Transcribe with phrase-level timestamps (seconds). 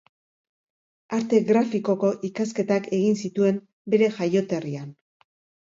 [1.17, 3.63] Arte grafikoko ikasketak egin zituen
[3.95, 4.93] bere jaioterrian.